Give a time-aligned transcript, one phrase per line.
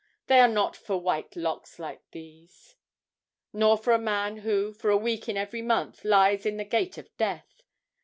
[0.25, 2.75] They are not for white locks like these,
[3.53, 6.97] nor for a man who, for a week in every month, lies in the gate
[6.97, 7.61] of death.